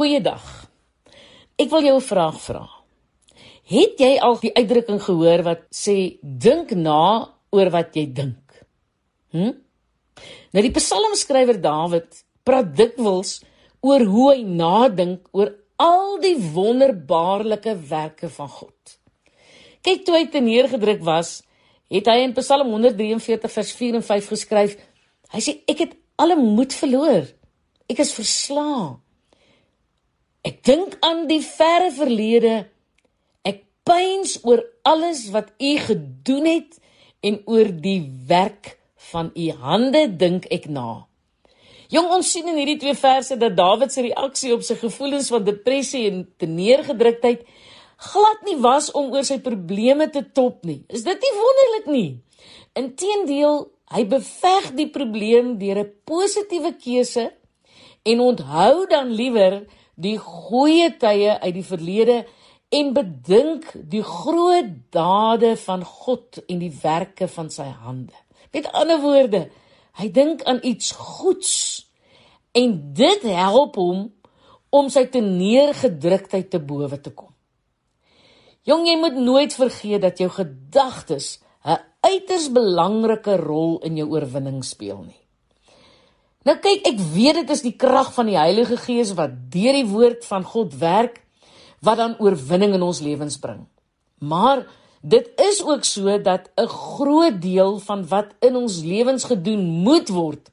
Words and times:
Goeiedag. 0.00 0.44
Ek 1.60 1.68
wil 1.68 1.82
jou 1.84 1.96
'n 2.00 2.08
vraag 2.12 2.36
vra. 2.40 2.64
Het 3.68 3.98
jy 4.00 4.16
al 4.18 4.38
die 4.40 4.52
uitdrukking 4.54 5.02
gehoor 5.02 5.42
wat 5.42 5.62
sê 5.68 6.16
dink 6.22 6.70
na 6.70 7.28
oor 7.52 7.68
wat 7.70 7.92
jy 7.94 8.06
dink? 8.06 8.64
Hm? 9.32 9.52
Nou 10.52 10.62
die 10.62 10.72
psalmskrywer 10.72 11.60
Dawid 11.60 12.24
praat 12.42 12.72
dikwels 12.76 13.42
oor 13.82 14.00
hoe 14.00 14.32
hy 14.32 14.42
nadink 14.42 15.28
oor 15.32 15.52
al 15.76 16.18
die 16.20 16.38
wonderbaarlike 16.54 17.76
werke 17.88 18.28
van 18.28 18.48
God. 18.48 18.96
Kyk 19.82 20.04
toe 20.04 20.16
hy 20.16 20.26
te 20.26 20.40
neergedruk 20.40 21.04
was, 21.04 21.42
het 21.90 22.06
hy 22.06 22.24
in 22.24 22.32
Psalm 22.32 22.70
143 22.70 23.52
vers 23.52 23.72
4 23.72 23.94
en 23.94 24.02
5 24.02 24.28
geskryf. 24.28 24.78
Hy 25.28 25.40
sê 25.40 25.60
ek 25.68 25.78
het 25.78 25.92
alle 26.16 26.36
moed 26.36 26.72
verloor. 26.72 27.28
Ek 27.86 27.98
is 27.98 28.14
verslae. 28.14 28.96
Ek 30.40 30.62
dink 30.64 30.96
aan 31.04 31.26
die 31.28 31.42
verre 31.44 31.90
verlede. 31.92 32.54
Ek 33.44 33.64
pyns 33.84 34.38
oor 34.48 34.62
alles 34.88 35.26
wat 35.34 35.52
u 35.60 35.72
gedoen 35.84 36.46
het 36.48 36.78
en 37.20 37.42
oor 37.44 37.68
die 37.68 38.00
werk 38.28 38.78
van 39.10 39.28
u 39.36 39.50
hande 39.60 40.06
dink 40.16 40.46
ek 40.48 40.68
na. 40.72 41.04
Jong 41.90 42.08
ons 42.14 42.30
sien 42.32 42.46
in 42.48 42.56
hierdie 42.56 42.78
twee 42.80 42.96
verse 42.96 43.36
dat 43.36 43.56
Dawid 43.58 43.92
se 43.92 44.04
reaksie 44.06 44.52
op 44.54 44.62
sy 44.64 44.76
gevoelens 44.78 45.28
van 45.34 45.44
depressie 45.44 46.06
en 46.08 46.22
teneergedruktheid 46.38 47.42
glad 48.10 48.46
nie 48.46 48.56
was 48.62 48.88
om 48.96 49.10
oor 49.12 49.26
sy 49.26 49.40
probleme 49.44 50.06
te 50.08 50.22
top 50.24 50.64
nie. 50.64 50.80
Is 50.88 51.04
dit 51.04 51.20
nie 51.20 51.32
wonderlik 51.36 51.90
nie? 51.92 52.10
Inteendeel, 52.78 53.66
hy 53.90 54.04
beveg 54.08 54.70
die 54.78 54.88
probleem 54.94 55.58
deur 55.60 55.82
'n 55.82 55.92
positiewe 56.06 56.72
keuse 56.78 57.26
en 58.06 58.20
onthou 58.20 58.86
dan 58.88 59.12
liewer 59.12 59.66
die 60.00 60.18
goeie 60.18 60.90
tye 61.00 61.36
uit 61.40 61.54
die 61.54 61.66
verlede 61.66 62.24
en 62.70 62.92
bedink 62.94 63.72
die 63.74 64.02
groot 64.06 64.70
dade 64.94 65.56
van 65.64 65.84
God 65.84 66.38
en 66.46 66.60
die 66.62 66.72
werke 66.82 67.28
van 67.28 67.50
sy 67.50 67.66
hande. 67.66 68.14
Met 68.54 68.70
ander 68.74 69.00
woorde, 69.02 69.48
hy 69.98 70.08
dink 70.14 70.44
aan 70.48 70.62
iets 70.66 70.92
goeds 70.96 71.52
en 72.56 72.76
dit 72.94 73.26
help 73.26 73.76
hom 73.78 74.08
om 74.70 74.88
sy 74.90 75.04
teneergedruktheid 75.10 76.50
te 76.50 76.62
bowe 76.62 76.98
te 77.02 77.10
kom. 77.10 77.30
Jong, 78.68 78.84
jy 78.86 78.96
moet 79.00 79.16
nooit 79.18 79.54
vergeet 79.56 80.02
dat 80.04 80.20
jou 80.20 80.28
gedagtes 80.30 81.40
'n 81.64 81.80
uiters 82.00 82.48
belangrike 82.52 83.36
rol 83.36 83.80
in 83.82 83.96
jou 83.96 84.08
oorwinning 84.08 84.64
speel 84.64 85.02
nie. 85.04 85.19
Nou 86.48 86.56
kyk, 86.56 86.86
ek 86.88 87.00
weet 87.12 87.42
dit 87.42 87.50
is 87.52 87.60
die 87.66 87.76
krag 87.76 88.14
van 88.14 88.30
die 88.30 88.38
Heilige 88.38 88.78
Gees 88.80 89.12
wat 89.18 89.34
deur 89.52 89.76
die 89.76 89.88
woord 89.88 90.24
van 90.24 90.46
God 90.48 90.72
werk 90.80 91.20
wat 91.84 92.00
dan 92.00 92.16
oorwinning 92.16 92.72
in 92.78 92.84
ons 92.84 93.02
lewens 93.04 93.36
bring. 93.40 93.66
Maar 94.24 94.64
dit 95.00 95.28
is 95.40 95.60
ook 95.64 95.84
so 95.84 96.16
dat 96.18 96.48
'n 96.56 96.68
groot 96.68 97.42
deel 97.42 97.78
van 97.78 98.06
wat 98.08 98.32
in 98.40 98.56
ons 98.56 98.80
lewens 98.80 99.24
gedoen 99.24 99.84
moet 99.84 100.08
word 100.08 100.50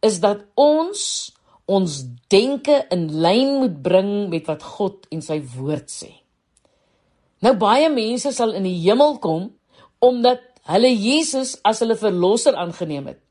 is 0.00 0.20
dat 0.20 0.44
ons 0.54 1.32
ons 1.64 2.04
denke 2.28 2.86
in 2.90 3.08
lyn 3.20 3.58
moet 3.58 3.82
bring 3.82 4.28
met 4.28 4.46
wat 4.46 4.62
God 4.62 5.06
en 5.10 5.22
sy 5.22 5.42
woord 5.56 5.90
sê. 5.90 6.12
Nou 7.40 7.56
baie 7.56 7.88
mense 7.88 8.32
sal 8.32 8.52
in 8.52 8.62
die 8.62 8.80
hemel 8.84 9.18
kom 9.18 9.50
omdat 9.98 10.40
hulle 10.62 10.92
Jesus 10.92 11.58
as 11.62 11.78
hulle 11.78 11.96
verlosser 11.96 12.54
aangeneem 12.54 13.06
het. 13.06 13.25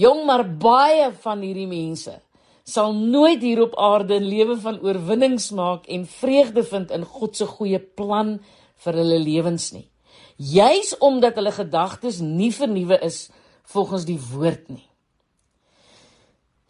Jong 0.00 0.24
maar 0.28 0.44
baie 0.44 1.10
van 1.22 1.44
hierdie 1.44 1.68
mense 1.68 2.16
sal 2.70 2.92
nooit 2.94 3.42
hier 3.42 3.60
op 3.64 3.74
aarde 3.76 4.20
'n 4.20 4.28
lewe 4.30 4.56
van 4.56 4.80
oorwinnings 4.80 5.50
maak 5.50 5.86
en 5.86 6.06
vreugde 6.06 6.62
vind 6.64 6.90
in 6.90 7.04
God 7.04 7.36
se 7.36 7.46
goeie 7.46 7.78
plan 7.78 8.40
vir 8.76 8.94
hulle 8.94 9.18
lewens 9.18 9.72
nie. 9.72 9.90
Juis 10.36 10.98
omdat 10.98 11.34
hulle 11.34 11.52
gedagtes 11.52 12.20
nie 12.20 12.52
vernuwe 12.52 12.98
is 13.04 13.30
volgens 13.62 14.04
die 14.04 14.20
woord 14.32 14.68
nie. 14.68 14.88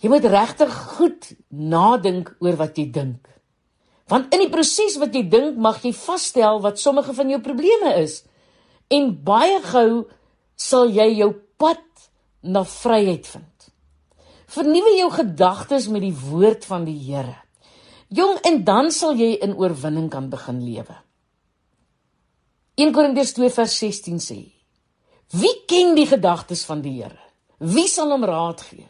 Jy 0.00 0.08
moet 0.08 0.24
regtig 0.24 0.72
goed 0.96 1.28
nadink 1.48 2.32
oor 2.40 2.56
wat 2.56 2.78
jy 2.78 2.88
dink. 2.90 3.28
Want 4.08 4.32
in 4.34 4.40
die 4.40 4.50
proses 4.50 4.96
wat 4.98 5.14
jy 5.14 5.28
dink, 5.28 5.58
mag 5.60 5.82
jy 5.84 5.92
vasstel 5.92 6.60
wat 6.64 6.80
sommige 6.80 7.14
van 7.14 7.28
jou 7.30 7.40
probleme 7.40 7.94
is. 8.00 8.24
En 8.88 9.12
baie 9.24 9.60
gou 9.62 10.08
sal 10.56 10.90
jy 10.90 11.06
jou 11.20 11.34
pad 11.60 11.78
na 12.40 12.64
vryheid 12.64 13.26
vind. 13.26 13.68
Vernuwe 14.50 14.96
jou 14.96 15.10
gedagtes 15.14 15.88
met 15.88 16.02
die 16.02 16.14
woord 16.16 16.64
van 16.66 16.84
die 16.88 16.98
Here. 16.98 17.36
Jong 18.08 18.40
en 18.48 18.64
dan 18.66 18.90
sal 18.90 19.14
jy 19.14 19.36
in 19.44 19.54
oorwinning 19.54 20.08
kan 20.10 20.30
begin 20.30 20.64
lewe. 20.64 20.96
1 22.80 22.94
Korintiërs 22.96 23.36
2 23.36 23.50
vers 23.54 23.76
16 23.78 24.18
sê: 24.24 24.40
Wie 25.36 25.52
ken 25.70 25.94
die 25.94 26.08
gedagtes 26.10 26.64
van 26.66 26.82
die 26.82 26.96
Here? 27.02 27.20
Wie 27.60 27.86
sal 27.88 28.10
hom 28.10 28.24
raad 28.24 28.64
gee? 28.66 28.88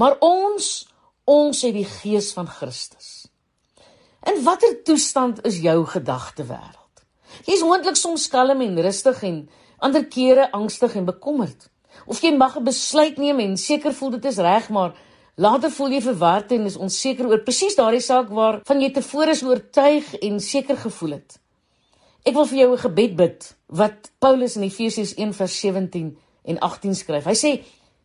Maar 0.00 0.16
ons, 0.24 0.86
ons 1.28 1.60
het 1.66 1.74
die 1.74 1.86
gees 1.88 2.32
van 2.32 2.48
Christus. 2.48 3.26
In 4.24 4.40
watter 4.46 4.78
toestand 4.86 5.42
is 5.44 5.60
jou 5.60 5.82
gedagtewêreld? 5.90 7.02
Jy's 7.44 7.64
moontlik 7.66 7.98
soms 7.98 8.28
kalm 8.32 8.62
en 8.64 8.80
rustig 8.80 9.20
en 9.26 9.42
ander 9.84 10.06
kere 10.08 10.48
angstig 10.56 10.94
en 10.96 11.04
bekommerd. 11.10 11.68
Of 12.06 12.20
jy 12.22 12.32
mag 12.36 12.56
'n 12.56 12.64
besluit 12.64 13.16
neem 13.18 13.40
en 13.40 13.56
seker 13.56 13.92
voel 13.92 14.10
dit 14.10 14.24
is 14.24 14.36
reg, 14.36 14.68
maar 14.70 14.94
later 15.36 15.70
voel 15.70 15.90
jy 15.90 16.00
verward 16.02 16.52
en 16.52 16.66
is 16.66 16.76
onseker 16.76 17.26
oor 17.26 17.42
presies 17.42 17.76
daardie 17.76 18.00
saak 18.00 18.28
waarvan 18.28 18.80
jy 18.80 18.90
tevore 18.90 19.30
is 19.30 19.42
oortuig 19.42 20.14
en 20.14 20.40
seker 20.40 20.76
gevoel 20.76 21.10
het. 21.10 21.38
Ek 22.24 22.34
wil 22.34 22.46
vir 22.46 22.58
jou 22.58 22.72
'n 22.72 22.78
gebed 22.78 23.16
bid 23.16 23.56
wat 23.68 24.10
Paulus 24.18 24.56
in 24.56 24.62
Efesiërs 24.62 25.14
1:17 25.16 26.16
en 26.44 26.58
18 26.58 26.94
skryf. 26.94 27.24
Hy 27.24 27.34
sê: 27.34 27.62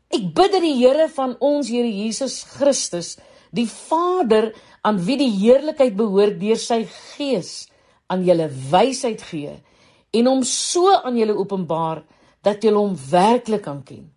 Ek 0.10 0.34
bid 0.34 0.52
dat 0.52 0.62
die 0.62 0.78
Here 0.78 1.08
van 1.10 1.36
ons 1.40 1.70
Here 1.70 1.88
Jesus 1.88 2.44
Christus, 2.44 3.18
die 3.52 3.68
Vader 3.68 4.54
aan 4.82 5.06
wie 5.06 5.18
die 5.18 5.32
heerlikheid 5.32 5.96
behoort 5.96 6.40
deur 6.40 6.58
sy 6.58 6.88
Gees, 7.16 7.70
aan 8.10 8.26
julle 8.26 8.50
wysheid 8.72 9.22
gee 9.22 9.54
en 10.18 10.30
hom 10.30 10.42
so 10.48 10.90
aan 10.90 11.18
julle 11.20 11.36
openbaar 11.38 12.02
dat 12.46 12.64
jy 12.64 12.74
hom 12.76 12.96
werklik 13.10 13.64
kan 13.66 13.82
ken. 13.84 14.10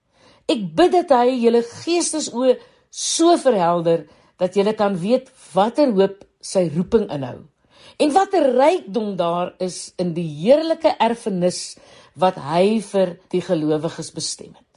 Ek 0.50 0.62
bid 0.76 0.92
dat 0.94 1.14
hy 1.16 1.38
julle 1.38 1.62
geestesoë 1.66 2.58
so 2.90 3.36
verhelder 3.40 4.06
dat 4.38 4.56
jy 4.56 4.66
kan 4.76 4.98
weet 4.98 5.30
watter 5.54 5.94
hoop 5.94 6.22
sy 6.42 6.68
roeping 6.74 7.08
inhou 7.14 7.42
en 8.02 8.12
watter 8.12 8.52
rykdom 8.56 9.16
daar 9.16 9.54
is 9.58 9.92
in 10.00 10.12
die 10.16 10.26
heerlike 10.26 10.94
erfenis 10.98 11.76
wat 12.18 12.38
hy 12.40 12.80
vir 12.84 13.16
die 13.32 13.42
gelowiges 13.44 14.12
bestem 14.14 14.52
het. 14.52 14.68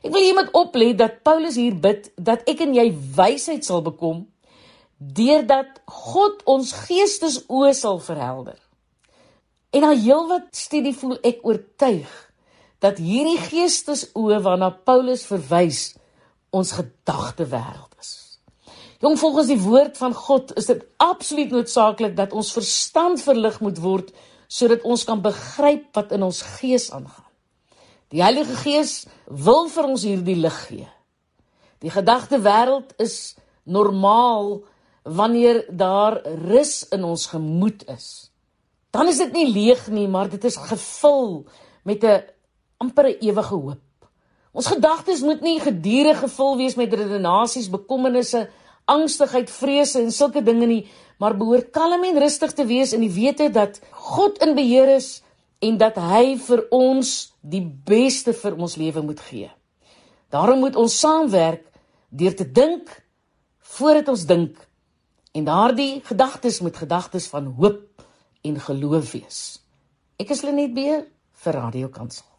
Ek 0.00 0.12
wil 0.14 0.24
iemand 0.24 0.52
oplet 0.56 0.96
dat 0.98 1.20
Paulus 1.26 1.58
hier 1.60 1.76
bid 1.76 2.08
dat 2.16 2.46
ek 2.48 2.62
en 2.64 2.74
jy 2.76 2.88
wysheid 3.16 3.66
sal 3.66 3.82
bekom 3.84 4.24
deurdat 5.00 5.80
God 5.88 6.42
ons 6.48 6.72
geestesoë 6.86 7.72
sal 7.76 8.00
verhelder. 8.04 8.58
En 9.72 9.86
al 9.86 10.00
heelwat 10.02 10.50
studie 10.56 10.94
voel 10.96 11.18
ek 11.24 11.44
oortuig 11.46 12.10
dat 12.80 12.98
hierdie 12.98 13.38
geestesoë 13.38 14.40
waarna 14.44 14.70
Paulus 14.72 15.26
verwys 15.28 15.94
ons 16.50 16.72
gedagte 16.72 17.46
wêreld 17.46 17.94
is. 18.00 18.12
Jong 19.00 19.16
volgens 19.20 19.48
die 19.48 19.60
woord 19.60 19.96
van 19.96 20.14
God 20.16 20.52
is 20.60 20.68
dit 20.68 20.82
absoluut 21.00 21.52
noodsaaklik 21.54 22.16
dat 22.16 22.34
ons 22.36 22.52
verstand 22.52 23.22
verlig 23.22 23.60
moet 23.64 23.80
word 23.80 24.10
sodat 24.50 24.82
ons 24.82 25.04
kan 25.06 25.22
begryp 25.22 25.92
wat 25.96 26.12
in 26.12 26.24
ons 26.26 26.42
gees 26.58 26.90
aangaan. 26.92 27.28
Die 28.10 28.22
Heilige 28.24 28.56
Gees 28.58 29.04
wil 29.26 29.68
vir 29.70 29.86
ons 29.86 30.04
hierdie 30.04 30.34
lig 30.40 30.56
gee. 30.66 30.88
Die 31.80 31.92
gedagte 31.94 32.40
wêreld 32.42 32.90
is 32.98 33.36
normaal 33.64 34.58
wanneer 35.06 35.62
daar 35.70 36.18
rus 36.50 36.82
in 36.92 37.06
ons 37.06 37.28
gemoed 37.30 37.86
is. 37.88 38.30
Dan 38.90 39.08
is 39.08 39.22
dit 39.22 39.32
nie 39.32 39.46
leeg 39.46 39.86
nie, 39.94 40.08
maar 40.10 40.28
dit 40.28 40.44
is 40.44 40.58
gevul 40.58 41.46
met 41.86 42.04
'n 42.04 42.26
amper 42.80 43.06
'n 43.08 43.20
ewige 43.20 43.54
hoop. 43.54 44.08
Ons 44.52 44.66
gedagtes 44.66 45.20
moet 45.20 45.40
nie 45.40 45.60
gedurig 45.60 46.18
gevul 46.18 46.56
wees 46.56 46.74
met 46.74 46.92
redenasies, 46.92 47.70
bekommernisse, 47.70 48.48
angstigheid, 48.84 49.50
vrese 49.50 50.00
en 50.00 50.12
sulke 50.12 50.42
dinge 50.42 50.66
nie, 50.66 50.88
maar 51.18 51.36
behoort 51.36 51.70
kalm 51.70 52.04
en 52.04 52.18
rustig 52.18 52.52
te 52.56 52.64
wees 52.66 52.92
in 52.96 53.04
die 53.04 53.12
wete 53.12 53.50
dat 53.52 53.80
God 53.92 54.40
in 54.42 54.54
beheer 54.54 54.96
is 54.96 55.22
en 55.60 55.76
dat 55.78 55.96
hy 56.00 56.36
vir 56.40 56.64
ons 56.74 57.32
die 57.40 57.62
beste 57.62 58.32
vir 58.32 58.56
ons 58.56 58.76
lewe 58.80 59.02
moet 59.04 59.20
gee. 59.20 59.50
Daarom 60.32 60.64
moet 60.64 60.76
ons 60.76 60.98
saamwerk 61.00 61.66
deur 62.10 62.34
te 62.34 62.46
dink 62.48 62.88
voordat 63.76 64.08
ons 64.08 64.24
dink 64.26 64.56
en 65.36 65.44
daardie 65.46 66.00
gedagtes 66.06 66.60
moet 66.64 66.76
gedagtes 66.76 67.28
van 67.30 67.52
hoop 67.60 68.02
en 68.42 68.56
geloof 68.60 69.12
wees. 69.12 69.60
Ek 70.18 70.32
is 70.34 70.42
Lenet 70.42 70.74
Beer 70.74 71.06
vir 71.44 71.60
Radio 71.60 71.92
Kansel. 71.92 72.29